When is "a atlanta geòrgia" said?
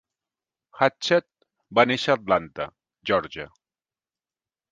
2.13-3.47